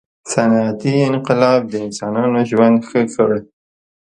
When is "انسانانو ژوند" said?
1.87-2.77